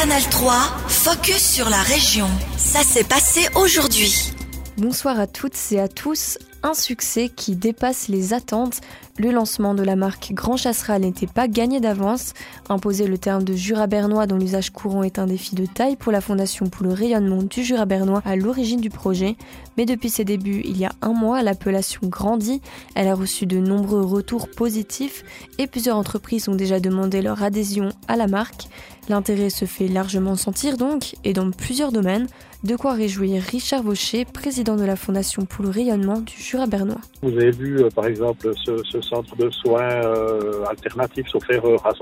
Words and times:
Canal 0.00 0.22
3, 0.22 0.52
focus 0.86 1.54
sur 1.54 1.68
la 1.68 1.82
région. 1.82 2.28
Ça 2.56 2.84
s'est 2.84 3.02
passé 3.02 3.48
aujourd'hui. 3.56 4.32
Bonsoir 4.76 5.18
à 5.18 5.26
toutes 5.26 5.58
et 5.72 5.80
à 5.80 5.88
tous. 5.88 6.38
Un 6.62 6.74
succès 6.74 7.28
qui 7.28 7.56
dépasse 7.56 8.06
les 8.06 8.32
attentes. 8.32 8.80
Le 9.16 9.32
lancement 9.32 9.74
de 9.74 9.82
la 9.82 9.96
marque 9.96 10.32
Grand 10.32 10.56
Chasseral 10.56 11.00
n'était 11.00 11.26
pas 11.26 11.48
gagné 11.48 11.80
d'avance. 11.80 12.32
Imposer 12.68 13.08
le 13.08 13.18
terme 13.18 13.42
de 13.42 13.54
Jura 13.54 13.88
bernois 13.88 14.28
dont 14.28 14.36
l'usage 14.36 14.70
courant 14.70 15.02
est 15.02 15.18
un 15.18 15.26
défi 15.26 15.56
de 15.56 15.66
taille 15.66 15.96
pour 15.96 16.12
la 16.12 16.20
Fondation 16.20 16.68
pour 16.68 16.86
le 16.86 16.92
rayonnement 16.92 17.42
du 17.42 17.64
Jura 17.64 17.84
bernois 17.84 18.22
à 18.24 18.36
l'origine 18.36 18.80
du 18.80 18.90
projet. 18.90 19.36
Mais 19.76 19.84
depuis 19.84 20.10
ses 20.10 20.24
débuts, 20.24 20.62
il 20.64 20.78
y 20.78 20.84
a 20.84 20.92
un 21.02 21.12
mois, 21.12 21.42
l'appellation 21.42 22.02
grandit. 22.04 22.62
Elle 22.94 23.08
a 23.08 23.14
reçu 23.14 23.46
de 23.46 23.58
nombreux 23.58 24.02
retours 24.02 24.48
positifs 24.48 25.24
et 25.58 25.66
plusieurs 25.66 25.96
entreprises 25.96 26.48
ont 26.48 26.54
déjà 26.54 26.78
demandé 26.78 27.20
leur 27.20 27.42
adhésion 27.42 27.88
à 28.06 28.14
la 28.14 28.28
marque. 28.28 28.68
L'intérêt 29.08 29.48
se 29.48 29.64
fait 29.64 29.88
largement 29.88 30.36
sentir 30.36 30.76
donc, 30.76 31.14
et 31.24 31.32
dans 31.32 31.50
plusieurs 31.50 31.92
domaines, 31.92 32.26
de 32.62 32.76
quoi 32.76 32.92
réjouir 32.92 33.42
Richard 33.42 33.82
Vaucher, 33.82 34.26
président 34.26 34.76
de 34.76 34.84
la 34.84 34.96
Fondation 34.96 35.46
pour 35.46 35.64
le 35.64 35.70
rayonnement 35.70 36.20
du 36.20 36.34
Jura 36.36 36.66
bernois. 36.66 37.00
Vous 37.22 37.32
avez 37.32 37.50
vu 37.50 37.78
euh, 37.78 37.88
par 37.88 38.06
exemple 38.06 38.52
ce, 38.64 39.00
centre 39.00 39.34
de 39.36 39.48
soins 39.48 39.88
euh, 40.04 40.64
alternatif, 40.68 41.26
sauf 41.28 41.42
erreur, 41.50 41.86
à 41.86 41.92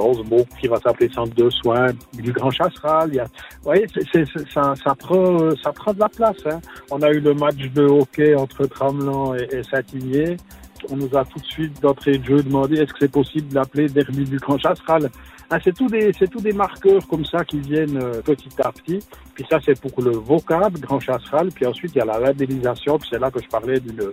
qui 0.61 0.67
va 0.67 0.81
s'appeler 0.81 1.09
centre 1.11 1.35
de 1.35 1.49
soins 1.51 1.89
du 2.15 2.33
Grand 2.33 2.51
Chasseral. 2.51 3.11
Vous 3.13 3.65
voyez, 3.65 3.87
ça, 4.53 4.95
prend, 4.99 5.51
ça 5.63 5.73
prend 5.73 5.93
de 5.93 6.01
la 6.01 6.09
place. 6.09 6.37
Hein. 6.47 6.61
On 6.91 7.03
a 7.03 7.11
eu 7.11 7.21
le 7.21 7.35
match 7.35 7.57
de 7.75 7.83
hockey 7.83 8.35
entre 8.35 8.67
Tramelan 8.67 9.35
et, 9.37 9.49
et 9.53 9.63
Saint-Igné 9.63 10.37
on 10.91 10.97
nous 10.97 11.17
a 11.17 11.25
tout 11.25 11.39
de 11.39 11.47
suite 11.47 11.81
d'entrée 11.81 12.19
de 12.19 12.25
jeu 12.25 12.43
demandé 12.43 12.77
est-ce 12.77 12.93
que 12.93 12.99
c'est 13.01 13.11
possible 13.11 13.49
d'appeler 13.53 13.89
Derby 13.89 14.25
du 14.25 14.37
Grand 14.39 14.59
Chasseral 14.59 15.11
ah, 15.49 15.59
c'est 15.63 15.75
tous 15.75 15.87
des 15.87 16.13
c'est 16.19 16.29
tous 16.29 16.41
des 16.41 16.53
marqueurs 16.53 17.07
comme 17.07 17.25
ça 17.25 17.45
qui 17.45 17.61
viennent 17.61 17.97
euh, 17.97 18.21
petit 18.21 18.49
à 18.59 18.73
petit. 18.73 18.99
Puis 19.35 19.45
ça 19.49 19.59
c'est 19.65 19.81
pour 19.81 20.03
le 20.03 20.11
vocable 20.11 20.81
grand 20.81 20.99
chasseral. 20.99 21.51
Puis 21.53 21.67
ensuite 21.67 21.93
il 21.95 21.99
y 21.99 22.01
a 22.01 22.05
la 22.05 22.19
labellisation. 22.19 22.99
Puis 22.99 23.09
c'est 23.13 23.21
là 23.21 23.31
que 23.31 23.41
je 23.41 23.49
parlais 23.49 23.79
d'une 23.79 24.11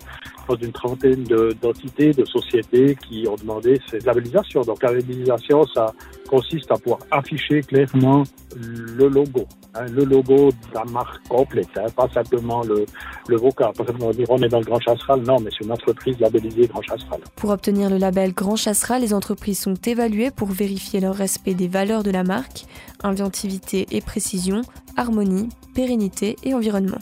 d'une 0.60 0.72
trentaine 0.72 1.24
d'entités, 1.62 2.12
de, 2.12 2.26
sociétés 2.26 2.96
qui 2.96 3.26
ont 3.28 3.36
demandé 3.36 3.80
cette 3.90 4.06
labellisation. 4.06 4.62
Donc 4.62 4.84
la 4.84 4.92
labellisation 4.92 5.66
ça 5.74 5.94
consiste 6.34 6.72
à 6.72 6.78
pouvoir 6.78 7.00
afficher 7.12 7.62
clairement 7.62 8.24
le 8.56 9.08
logo, 9.08 9.46
hein, 9.76 9.86
le 9.86 10.04
logo 10.04 10.50
de 10.50 10.74
la 10.74 10.84
marque 10.86 11.28
complète, 11.28 11.70
hein, 11.78 11.86
pas 11.96 12.10
simplement 12.10 12.64
le, 12.64 12.86
le 13.28 13.38
vocable. 13.38 13.74
On 13.80 13.84
va 13.84 14.24
on 14.30 14.38
est 14.42 14.48
dans 14.48 14.60
le 14.60 14.66
Grand 14.66 14.80
Chasseral, 14.80 15.22
non, 15.22 15.40
mais 15.40 15.52
c'est 15.52 15.64
une 15.64 15.72
entreprise 15.72 16.20
labellisée 16.20 16.66
Grand 16.68 16.82
Chasseral. 16.82 17.20
Pour 17.36 17.52
obtenir 17.52 17.92
le 17.92 17.98
label 17.98 18.34
Grand 18.34 18.56
Chasseral, 18.56 19.02
les 19.02 19.14
entreprises 19.14 19.60
sont 19.60 19.76
évaluées 19.76 20.32
pour 20.32 20.48
vérifier 20.48 21.00
leur 21.00 21.14
respect 21.14 21.54
des 21.54 21.68
valeurs 21.68 22.02
de 22.02 22.10
la 22.10 22.24
marque, 22.24 22.66
inventivité 23.04 23.86
et 23.92 24.02
précision, 24.02 24.64
harmonie, 24.98 25.50
pérennité 25.76 26.36
et 26.44 26.56
environnement. 26.56 27.00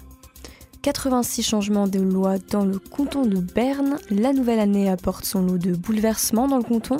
86 0.81 1.43
changements 1.43 1.87
de 1.87 1.99
loi 1.99 2.37
dans 2.51 2.65
le 2.65 2.79
canton 2.79 3.23
de 3.25 3.39
Berne. 3.39 3.97
La 4.09 4.33
nouvelle 4.33 4.59
année 4.59 4.89
apporte 4.89 5.25
son 5.25 5.43
lot 5.43 5.59
de 5.59 5.73
bouleversements 5.73 6.47
dans 6.47 6.57
le 6.57 6.63
canton. 6.63 6.97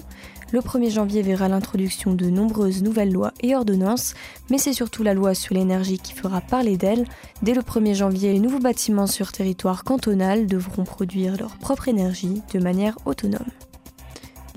Le 0.51 0.59
1er 0.59 0.89
janvier 0.89 1.21
verra 1.21 1.47
l'introduction 1.47 2.13
de 2.13 2.25
nombreuses 2.29 2.83
nouvelles 2.83 3.13
lois 3.13 3.31
et 3.41 3.55
ordonnances, 3.55 4.15
mais 4.49 4.57
c'est 4.57 4.73
surtout 4.73 5.01
la 5.01 5.13
loi 5.13 5.33
sur 5.33 5.55
l'énergie 5.55 5.97
qui 5.97 6.13
fera 6.13 6.41
parler 6.41 6.75
d'elle. 6.75 7.05
Dès 7.41 7.53
le 7.53 7.61
1er 7.61 7.93
janvier, 7.93 8.33
les 8.33 8.39
nouveaux 8.39 8.59
bâtiments 8.59 9.07
sur 9.07 9.31
territoire 9.31 9.85
cantonal 9.85 10.47
devront 10.47 10.83
produire 10.83 11.37
leur 11.37 11.55
propre 11.55 11.87
énergie 11.87 12.41
de 12.53 12.59
manière 12.59 12.97
autonome. 13.05 13.47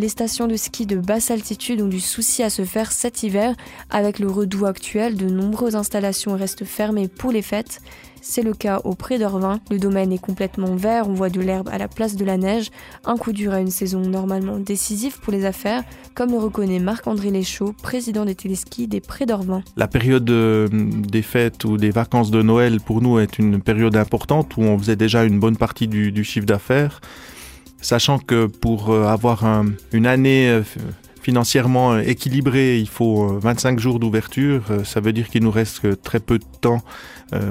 Les 0.00 0.08
stations 0.08 0.48
de 0.48 0.56
ski 0.56 0.86
de 0.86 0.96
basse 0.96 1.30
altitude 1.30 1.80
ont 1.80 1.86
du 1.86 2.00
souci 2.00 2.42
à 2.42 2.50
se 2.50 2.64
faire 2.64 2.90
cet 2.90 3.22
hiver. 3.22 3.54
Avec 3.90 4.18
le 4.18 4.28
redout 4.28 4.66
actuel, 4.66 5.16
de 5.16 5.28
nombreuses 5.28 5.76
installations 5.76 6.36
restent 6.36 6.64
fermées 6.64 7.06
pour 7.06 7.30
les 7.30 7.42
fêtes. 7.42 7.80
C'est 8.26 8.40
le 8.40 8.54
cas 8.54 8.80
au 8.84 8.94
Pré 8.94 9.18
d'Orvin. 9.18 9.60
Le 9.70 9.78
domaine 9.78 10.10
est 10.10 10.18
complètement 10.18 10.74
vert, 10.76 11.06
on 11.10 11.12
voit 11.12 11.28
de 11.28 11.42
l'herbe 11.42 11.68
à 11.70 11.76
la 11.76 11.88
place 11.88 12.16
de 12.16 12.24
la 12.24 12.38
neige. 12.38 12.70
Un 13.04 13.18
coup 13.18 13.32
dur 13.32 13.52
à 13.52 13.60
une 13.60 13.70
saison 13.70 14.00
normalement 14.00 14.58
décisive 14.58 15.20
pour 15.20 15.30
les 15.30 15.44
affaires, 15.44 15.84
comme 16.14 16.30
le 16.30 16.38
reconnaît 16.38 16.78
Marc-André 16.78 17.30
Léchaud, 17.30 17.74
président 17.82 18.24
des 18.24 18.34
téléskis 18.34 18.88
des 18.88 19.02
Prés 19.02 19.26
d'Orvin. 19.26 19.62
La 19.76 19.88
période 19.88 20.28
euh, 20.30 20.68
des 20.70 21.20
fêtes 21.20 21.66
ou 21.66 21.76
des 21.76 21.90
vacances 21.90 22.30
de 22.30 22.40
Noël 22.40 22.80
pour 22.80 23.02
nous 23.02 23.18
est 23.18 23.38
une 23.38 23.60
période 23.60 23.94
importante 23.94 24.56
où 24.56 24.62
on 24.62 24.78
faisait 24.78 24.96
déjà 24.96 25.24
une 25.24 25.38
bonne 25.38 25.58
partie 25.58 25.86
du, 25.86 26.10
du 26.10 26.24
chiffre 26.24 26.46
d'affaires 26.46 27.02
sachant 27.82 28.18
que 28.18 28.46
pour 28.46 28.90
euh, 28.90 29.04
avoir 29.04 29.44
une 29.92 30.06
année 30.06 30.48
euh, 30.48 30.62
financièrement 31.24 31.98
équilibrée, 31.98 32.78
il 32.78 32.88
faut 32.88 33.38
25 33.38 33.78
euh, 33.78 33.80
jours 33.80 33.98
d'ouverture. 33.98 34.62
Ça 34.84 35.00
veut 35.00 35.12
dire 35.12 35.28
qu'il 35.28 35.42
nous 35.42 35.50
reste 35.50 36.02
très 36.02 36.20
peu 36.20 36.38
de 36.38 36.44
temps 36.60 36.82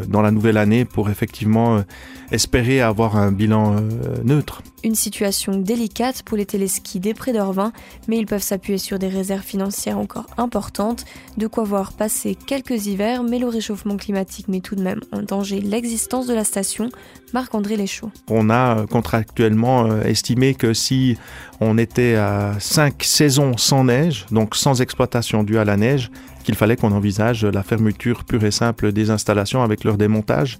dans 0.07 0.21
la 0.21 0.31
nouvelle 0.31 0.57
année 0.57 0.85
pour 0.85 1.09
effectivement 1.09 1.83
espérer 2.31 2.79
avoir 2.79 3.17
un 3.17 3.33
bilan 3.33 3.75
neutre. 4.23 4.61
Une 4.85 4.95
situation 4.95 5.55
délicate 5.55 6.23
pour 6.23 6.37
les 6.37 6.45
téléskis 6.45 6.99
des 6.99 7.13
Prés 7.13 7.31
d'Orvin, 7.31 7.71
mais 8.09 8.17
ils 8.17 8.25
peuvent 8.25 8.43
s'appuyer 8.43 8.77
sur 8.77 8.99
des 8.99 9.07
réserves 9.07 9.43
financières 9.43 9.97
encore 9.97 10.27
importantes, 10.37 11.05
de 11.37 11.47
quoi 11.47 11.63
voir 11.63 11.93
passer 11.93 12.35
quelques 12.35 12.85
hivers, 12.87 13.23
mais 13.23 13.39
le 13.39 13.47
réchauffement 13.47 13.95
climatique 13.95 14.49
met 14.49 14.59
tout 14.59 14.75
de 14.75 14.81
même 14.81 14.99
en 15.13 15.21
danger 15.21 15.61
l'existence 15.61 16.27
de 16.27 16.33
la 16.33 16.43
station. 16.43 16.89
Marc-André 17.33 17.77
Léchaud. 17.77 18.11
On 18.29 18.49
a 18.49 18.79
euh, 18.79 18.85
contractuellement 18.85 19.85
euh, 19.85 20.03
estimé 20.03 20.53
que 20.53 20.73
si 20.73 21.17
on 21.61 21.77
était 21.77 22.15
à 22.15 22.55
cinq 22.59 23.03
saisons 23.03 23.55
sans 23.57 23.85
neige, 23.85 24.25
donc 24.31 24.55
sans 24.55 24.81
exploitation 24.81 25.43
due 25.43 25.59
à 25.59 25.65
la 25.65 25.77
neige, 25.77 26.11
qu'il 26.43 26.55
fallait 26.55 26.75
qu'on 26.75 26.91
envisage 26.91 27.45
la 27.45 27.63
fermeture 27.63 28.25
pure 28.25 28.43
et 28.43 28.51
simple 28.51 28.91
des 28.91 29.09
installations 29.09 29.63
avec 29.63 29.85
leur 29.85 29.97
démontage 29.97 30.59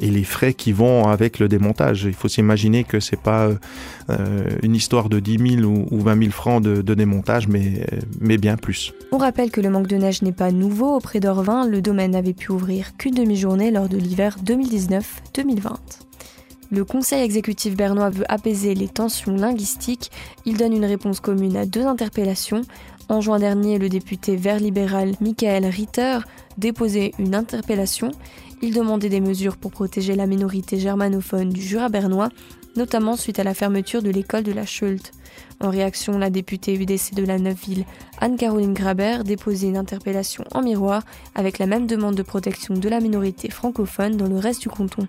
et 0.00 0.10
les 0.10 0.24
frais 0.24 0.54
qui 0.54 0.72
vont 0.72 1.08
avec 1.08 1.38
le 1.38 1.48
démontage. 1.48 2.04
Il 2.04 2.14
faut 2.14 2.28
s'imaginer 2.28 2.84
que 2.84 3.00
c'est 3.00 3.20
pas 3.20 3.50
euh, 4.10 4.48
une 4.62 4.74
histoire 4.74 5.08
de 5.08 5.20
10 5.20 5.60
000 5.60 5.72
ou, 5.90 6.00
20 6.00 6.18
000 6.18 6.30
francs 6.30 6.62
de, 6.62 6.94
démontage, 6.94 7.48
mais, 7.48 7.86
mais 8.20 8.38
bien 8.38 8.56
plus. 8.56 8.92
On 9.12 9.18
rappelle 9.18 9.50
que 9.50 9.60
le 9.60 9.70
manque 9.70 9.86
de 9.86 9.96
neige 9.96 10.22
n'est 10.22 10.32
pas 10.32 10.50
nouveau 10.50 10.96
auprès 10.96 11.20
d'Orvin. 11.20 11.66
Le 11.66 11.82
domaine 11.82 12.12
n'avait 12.12 12.32
pu 12.32 12.52
ouvrir 12.52 12.96
qu'une 12.96 13.14
demi-journée 13.14 13.70
lors 13.70 13.88
de 13.88 13.96
l'hiver 13.96 14.36
2019-2020. 14.44 15.76
Le 16.70 16.84
Conseil 16.84 17.22
exécutif 17.22 17.76
bernois 17.76 18.10
veut 18.10 18.30
apaiser 18.30 18.74
les 18.74 18.88
tensions 18.88 19.34
linguistiques. 19.34 20.10
Il 20.44 20.58
donne 20.58 20.74
une 20.74 20.84
réponse 20.84 21.20
commune 21.20 21.56
à 21.56 21.64
deux 21.64 21.86
interpellations. 21.86 22.60
En 23.08 23.20
juin 23.20 23.38
dernier, 23.38 23.78
le 23.78 23.88
député 23.88 24.36
vert 24.36 24.60
libéral 24.60 25.12
Michael 25.20 25.64
Ritter 25.66 26.18
déposait 26.58 27.12
une 27.18 27.34
interpellation 27.34 28.10
il 28.60 28.74
demandait 28.74 29.08
des 29.08 29.20
mesures 29.20 29.56
pour 29.56 29.70
protéger 29.70 30.16
la 30.16 30.26
minorité 30.26 30.78
germanophone 30.78 31.50
du 31.50 31.62
Jura 31.62 31.88
bernois, 31.88 32.28
notamment 32.74 33.16
suite 33.16 33.38
à 33.38 33.44
la 33.44 33.54
fermeture 33.54 34.02
de 34.02 34.10
l'école 34.10 34.42
de 34.42 34.52
la 34.52 34.66
Schult. 34.66 35.12
En 35.60 35.70
réaction, 35.70 36.18
la 36.18 36.30
députée 36.30 36.74
UDC 36.74 37.14
de 37.14 37.24
la 37.24 37.38
Neuf-Ville, 37.38 37.84
Anne-Caroline 38.20 38.74
Graber, 38.74 39.18
déposait 39.24 39.68
une 39.68 39.76
interpellation 39.76 40.44
en 40.52 40.62
miroir 40.62 41.02
avec 41.36 41.58
la 41.58 41.66
même 41.66 41.86
demande 41.86 42.16
de 42.16 42.22
protection 42.22 42.74
de 42.74 42.88
la 42.88 43.00
minorité 43.00 43.48
francophone 43.48 44.16
dans 44.16 44.28
le 44.28 44.38
reste 44.38 44.62
du 44.62 44.68
canton. 44.68 45.06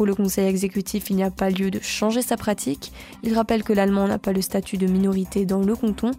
Pour 0.00 0.06
le 0.06 0.14
Conseil 0.14 0.48
exécutif, 0.48 1.10
il 1.10 1.16
n'y 1.16 1.22
a 1.22 1.30
pas 1.30 1.50
lieu 1.50 1.70
de 1.70 1.78
changer 1.78 2.22
sa 2.22 2.38
pratique. 2.38 2.90
Il 3.22 3.34
rappelle 3.34 3.62
que 3.62 3.74
l'allemand 3.74 4.08
n'a 4.08 4.16
pas 4.16 4.32
le 4.32 4.40
statut 4.40 4.78
de 4.78 4.86
minorité 4.86 5.44
dans 5.44 5.60
le 5.60 5.76
canton 5.76 6.12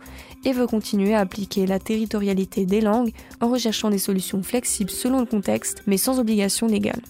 et 0.46 0.52
veut 0.52 0.68
continuer 0.68 1.16
à 1.16 1.22
appliquer 1.22 1.66
la 1.66 1.80
territorialité 1.80 2.68
des 2.68 2.80
langues 2.80 3.12
en 3.40 3.50
recherchant 3.50 3.90
des 3.90 3.98
solutions 3.98 4.44
flexibles 4.44 4.92
selon 4.92 5.20
le 5.20 5.26
contexte, 5.26 5.82
mais 5.88 5.98
sans 5.98 6.20
obligation 6.20 6.68
légale. 6.68 7.02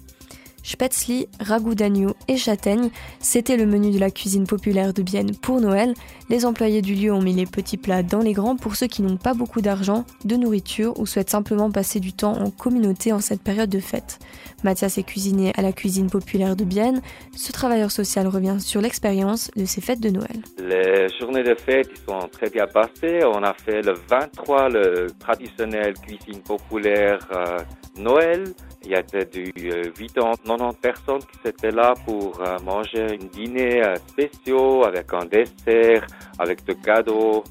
Spätzli, 0.63 1.27
ragoût 1.39 1.75
d'agneau 1.75 2.15
et 2.27 2.37
châtaigne, 2.37 2.89
c'était 3.19 3.57
le 3.57 3.65
menu 3.65 3.91
de 3.91 3.99
la 3.99 4.11
cuisine 4.11 4.45
populaire 4.45 4.93
de 4.93 5.01
Bienne 5.01 5.35
pour 5.35 5.59
Noël. 5.59 5.93
Les 6.29 6.45
employés 6.45 6.81
du 6.81 6.93
lieu 6.93 7.11
ont 7.11 7.21
mis 7.21 7.33
les 7.33 7.45
petits 7.45 7.77
plats 7.77 8.03
dans 8.03 8.19
les 8.19 8.33
grands 8.33 8.55
pour 8.55 8.75
ceux 8.75 8.87
qui 8.87 9.01
n'ont 9.01 9.17
pas 9.17 9.33
beaucoup 9.33 9.61
d'argent, 9.61 10.05
de 10.25 10.35
nourriture 10.35 10.99
ou 10.99 11.05
souhaitent 11.05 11.29
simplement 11.29 11.71
passer 11.71 11.99
du 11.99 12.13
temps 12.13 12.33
en 12.33 12.51
communauté 12.51 13.11
en 13.11 13.19
cette 13.19 13.41
période 13.41 13.69
de 13.69 13.79
fête. 13.79 14.19
Mathias 14.63 14.97
est 14.97 15.03
cuisinier 15.03 15.51
à 15.57 15.61
la 15.61 15.71
cuisine 15.71 16.09
populaire 16.09 16.55
de 16.55 16.63
Bienne. 16.63 17.01
Ce 17.35 17.51
travailleur 17.51 17.91
social 17.91 18.27
revient 18.27 18.57
sur 18.59 18.81
l'expérience 18.81 19.49
de 19.55 19.65
ces 19.65 19.81
fêtes 19.81 19.99
de 19.99 20.09
Noël. 20.09 20.41
Les 20.59 21.07
journées 21.19 21.43
de 21.43 21.55
fête 21.55 21.89
sont 22.07 22.27
très 22.31 22.49
bien 22.49 22.67
passées. 22.67 23.21
On 23.25 23.43
a 23.43 23.53
fait 23.53 23.81
le 23.81 23.93
23 24.09 24.69
le 24.69 25.07
traditionnel 25.19 25.93
cuisine 25.95 26.41
populaire 26.41 27.19
euh, 27.35 27.57
Noël. 27.97 28.43
Il 28.83 28.91
y 28.91 28.95
avait 28.95 29.25
du 29.25 29.51
80, 29.53 29.77
euh, 29.77 30.33
90 30.43 30.77
personnes 30.81 31.21
qui 31.21 31.47
étaient 31.47 31.71
là 31.71 31.93
pour 32.05 32.41
euh, 32.41 32.57
manger 32.63 33.05
un 33.11 33.25
dîner 33.31 33.83
euh, 33.83 33.95
spécial 34.07 34.83
avec 34.85 35.13
un 35.13 35.25
dessert, 35.25 36.05
avec 36.39 36.63
des 36.65 36.75
cadeaux. 36.75 37.43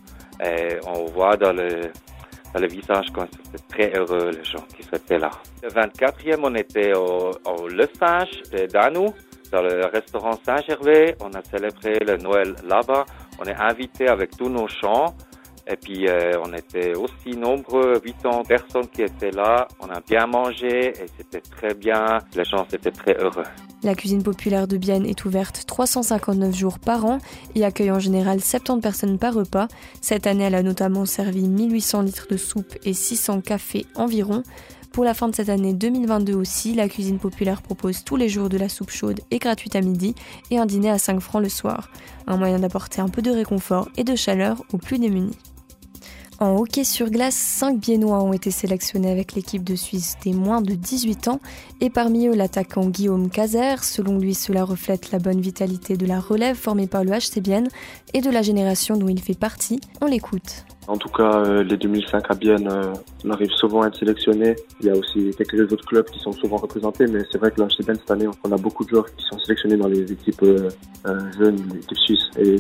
Et 0.44 0.78
on 0.86 1.04
voit 1.04 1.36
dans 1.36 1.52
le, 1.52 1.92
dans 2.52 2.60
le 2.60 2.66
visage 2.66 3.06
quand 3.14 3.26
c'était 3.30 3.64
très 3.68 3.98
heureux 3.98 4.30
les 4.30 4.44
gens 4.44 4.64
qui 4.74 4.82
étaient 4.92 5.18
là. 5.18 5.30
Le 5.62 5.68
24e, 5.68 6.40
on 6.42 6.54
était 6.56 6.94
au, 6.94 7.30
au 7.44 7.68
Le 7.68 7.86
Singe 7.98 8.42
de 8.50 8.66
Danou, 8.66 9.14
dans 9.52 9.62
le 9.62 9.86
restaurant 9.86 10.32
Saint-Gervais. 10.44 11.16
On 11.20 11.32
a 11.34 11.42
célébré 11.42 11.98
le 12.00 12.16
Noël 12.16 12.54
là-bas. 12.66 13.04
On 13.38 13.44
est 13.44 13.56
invité 13.56 14.08
avec 14.08 14.36
tous 14.36 14.48
nos 14.48 14.66
chants. 14.66 15.14
Et 15.66 15.76
puis 15.76 16.08
euh, 16.08 16.32
on 16.44 16.52
était 16.54 16.94
aussi 16.94 17.36
nombreux, 17.36 18.00
800 18.04 18.42
personnes 18.44 18.88
qui 18.88 19.02
étaient 19.02 19.30
là. 19.30 19.68
On 19.80 19.88
a 19.88 20.00
bien 20.00 20.26
mangé 20.26 20.88
et 20.88 21.06
c'était 21.16 21.40
très 21.40 21.74
bien. 21.74 22.18
Les 22.34 22.44
gens 22.44 22.66
étaient 22.72 22.90
très 22.90 23.16
heureux. 23.16 23.44
La 23.82 23.94
cuisine 23.94 24.22
populaire 24.22 24.68
de 24.68 24.76
Bienne 24.76 25.06
est 25.06 25.24
ouverte 25.24 25.64
359 25.66 26.54
jours 26.54 26.78
par 26.78 27.06
an 27.06 27.18
et 27.54 27.64
accueille 27.64 27.90
en 27.90 27.98
général 27.98 28.40
70 28.40 28.82
personnes 28.82 29.18
par 29.18 29.34
repas. 29.34 29.68
Cette 30.02 30.26
année, 30.26 30.44
elle 30.44 30.54
a 30.54 30.62
notamment 30.62 31.06
servi 31.06 31.48
1800 31.48 32.02
litres 32.02 32.26
de 32.30 32.36
soupe 32.36 32.74
et 32.84 32.92
600 32.92 33.40
cafés 33.40 33.86
environ. 33.94 34.42
Pour 34.92 35.04
la 35.04 35.14
fin 35.14 35.28
de 35.28 35.34
cette 35.36 35.48
année 35.48 35.72
2022 35.72 36.34
aussi, 36.34 36.74
la 36.74 36.88
cuisine 36.88 37.18
populaire 37.18 37.62
propose 37.62 38.02
tous 38.02 38.16
les 38.16 38.28
jours 38.28 38.48
de 38.48 38.58
la 38.58 38.68
soupe 38.68 38.90
chaude 38.90 39.20
et 39.30 39.38
gratuite 39.38 39.76
à 39.76 39.80
midi 39.80 40.16
et 40.50 40.58
un 40.58 40.66
dîner 40.66 40.90
à 40.90 40.98
5 40.98 41.20
francs 41.20 41.42
le 41.42 41.48
soir. 41.48 41.90
Un 42.26 42.36
moyen 42.36 42.58
d'apporter 42.58 43.00
un 43.00 43.08
peu 43.08 43.22
de 43.22 43.30
réconfort 43.30 43.88
et 43.96 44.02
de 44.02 44.16
chaleur 44.16 44.62
aux 44.72 44.78
plus 44.78 44.98
démunis. 44.98 45.38
En 46.42 46.56
hockey 46.56 46.84
sur 46.84 47.10
glace, 47.10 47.34
5 47.34 47.78
Biennois 47.78 48.22
ont 48.22 48.32
été 48.32 48.50
sélectionnés 48.50 49.10
avec 49.10 49.34
l'équipe 49.34 49.62
de 49.62 49.75
Suisse 49.75 50.16
des 50.25 50.32
moins 50.32 50.62
de 50.62 50.72
18 50.72 51.28
ans 51.28 51.38
et 51.82 51.90
parmi 51.90 52.28
eux 52.28 52.34
l'attaquant 52.34 52.87
Guillaume 52.87 53.28
Cazer. 53.28 53.84
Selon 53.84 54.16
lui, 54.16 54.32
cela 54.32 54.64
reflète 54.64 55.12
la 55.12 55.19
bonne 55.19 55.42
vitalité 55.42 55.98
de 55.98 56.06
la 56.06 56.19
relève 56.19 56.56
formée 56.56 56.87
par 56.87 57.04
le 57.04 57.10
HC 57.10 57.42
et 58.14 58.22
de 58.22 58.31
la 58.31 58.40
génération 58.40 58.96
dont 58.96 59.08
il 59.08 59.20
fait 59.20 59.38
partie. 59.38 59.82
On 60.00 60.06
l'écoute. 60.06 60.64
En 60.87 60.96
tout 60.96 61.10
cas, 61.10 61.44
euh, 61.44 61.62
les 61.62 61.76
2005 61.76 62.31
à 62.31 62.34
Bienne, 62.34 62.69
euh, 62.72 62.94
on 63.22 63.31
arrive 63.32 63.50
souvent 63.50 63.82
à 63.82 63.88
être 63.88 63.98
sélectionnés. 63.98 64.56
Il 64.81 64.87
y 64.87 64.90
a 64.90 64.96
aussi 64.96 65.32
quelques 65.37 65.70
autres 65.70 65.84
clubs 65.84 66.06
qui 66.06 66.20
sont 66.20 66.32
souvent 66.32 66.56
représentés, 66.56 67.06
mais 67.06 67.20
c'est 67.31 67.37
vrai 67.37 67.50
que 67.50 67.60
l'HC 67.60 67.84
Bienne 67.84 67.98
cette 67.98 68.10
année, 68.10 68.26
on 68.44 68.50
a 68.50 68.56
beaucoup 68.56 68.84
de 68.84 68.88
joueurs 68.88 69.14
qui 69.14 69.26
sont 69.26 69.38
sélectionnés 69.40 69.76
dans 69.76 69.88
les 69.88 70.10
équipes 70.10 70.42
euh, 70.42 70.70
jeunes, 71.38 71.58
les 71.70 71.81
équipes 71.81 71.98
suisses. 71.98 72.31
Et 72.38 72.56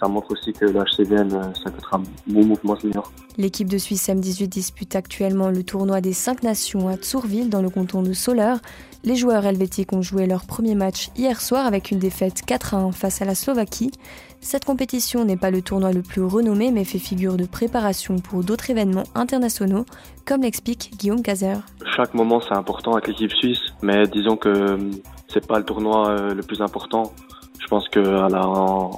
ça 0.00 0.08
montre 0.08 0.32
aussi 0.32 0.52
que 0.52 0.64
l'HCVN, 0.64 1.32
euh, 1.34 1.42
ça 1.62 1.70
peut 1.70 1.78
être 1.78 1.94
un 1.94 2.02
bon 2.26 2.44
mouvement 2.44 2.76
senior. 2.76 3.12
L'équipe 3.36 3.68
de 3.68 3.78
Suisse 3.78 4.08
M18 4.08 4.48
dispute 4.48 4.96
actuellement 4.96 5.50
le 5.50 5.62
tournoi 5.62 6.00
des 6.00 6.12
5 6.12 6.42
nations 6.42 6.88
à 6.88 6.96
Tsourville 6.96 7.50
dans 7.50 7.62
le 7.62 7.70
canton 7.70 8.02
de 8.02 8.12
Soleure. 8.12 8.58
Les 9.04 9.16
joueurs 9.16 9.46
helvétiques 9.46 9.92
ont 9.92 10.02
joué 10.02 10.26
leur 10.26 10.44
premier 10.44 10.74
match 10.74 11.10
hier 11.16 11.40
soir 11.40 11.66
avec 11.66 11.90
une 11.90 11.98
défaite 11.98 12.42
4 12.46 12.74
1 12.74 12.92
face 12.92 13.22
à 13.22 13.24
la 13.24 13.34
Slovaquie. 13.34 13.92
Cette 14.40 14.64
compétition 14.64 15.24
n'est 15.24 15.36
pas 15.36 15.50
le 15.50 15.62
tournoi 15.62 15.92
le 15.92 16.02
plus 16.02 16.22
renommé 16.22 16.70
mais 16.70 16.84
fait 16.84 16.98
figure 16.98 17.36
de 17.36 17.44
préparation 17.44 18.16
pour 18.16 18.42
d'autres 18.42 18.70
événements 18.70 19.04
internationaux, 19.14 19.84
comme 20.26 20.42
l'explique 20.42 20.92
Guillaume 20.98 21.22
Cazer. 21.22 21.58
Chaque 21.96 22.14
moment 22.14 22.40
c'est 22.46 22.56
important 22.56 22.92
avec 22.92 23.08
l'équipe 23.08 23.32
suisse, 23.32 23.60
mais 23.82 24.06
disons 24.06 24.36
que 24.36 24.48
euh, 24.48 24.90
c'est 25.28 25.46
pas 25.46 25.58
le 25.58 25.64
tournoi 25.64 26.08
euh, 26.08 26.34
le 26.34 26.42
plus 26.42 26.60
important. 26.60 27.12
Je 27.70 27.76
pense 27.76 27.88
qu'en 27.88 28.32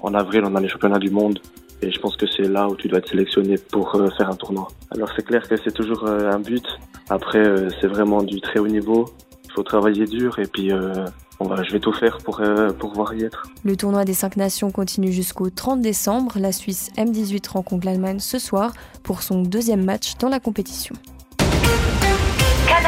en 0.03 0.15
avril, 0.15 0.45
on 0.47 0.55
a 0.55 0.61
les 0.61 0.69
championnats 0.69 0.99
du 0.99 1.11
monde. 1.11 1.39
Et 1.83 1.93
je 1.93 2.01
pense 2.01 2.17
que 2.17 2.25
c'est 2.27 2.49
là 2.49 2.69
où 2.69 2.75
tu 2.75 2.89
dois 2.89 3.01
être 3.01 3.09
sélectionné 3.11 3.59
pour 3.59 3.95
euh, 3.97 4.09
faire 4.17 4.31
un 4.31 4.35
tournoi. 4.35 4.69
Alors 4.91 5.11
c'est 5.15 5.27
clair 5.27 5.47
que 5.47 5.57
c'est 5.63 5.75
toujours 5.75 6.05
euh, 6.07 6.31
un 6.31 6.39
but. 6.39 6.65
Après, 7.11 7.47
euh, 7.47 7.69
c'est 7.83 7.87
vraiment 7.87 8.23
du 8.23 8.41
très 8.41 8.61
haut 8.61 8.69
niveau. 8.69 9.11
Il 9.45 9.53
faut 9.53 9.63
travailler 9.63 10.07
dur 10.07 10.39
et 10.39 10.47
puis 10.47 10.71
on 11.39 11.45
va, 11.45 11.63
je 11.63 11.71
vais 11.73 11.81
tout 11.81 11.93
faire 11.93 12.17
pour, 12.25 12.41
pour 12.79 12.95
voir 12.95 13.13
y 13.13 13.25
être. 13.25 13.43
Le 13.63 13.77
tournoi 13.77 14.07
des 14.07 14.15
5 14.15 14.39
nations 14.39 14.71
continue 14.71 15.13
jusqu'au 15.13 15.51
30 15.51 15.83
décembre. 15.83 16.37
La 16.39 16.53
Suisse 16.53 16.91
M18 16.97 17.51
rencontre 17.51 17.85
l'Allemagne 17.85 18.21
ce 18.21 18.39
soir 18.39 18.73
pour 19.03 19.23
son 19.23 19.43
deuxième 19.43 19.85
match 19.85 20.17
dans 20.19 20.31
la 20.31 20.41
compétition. 20.41 20.95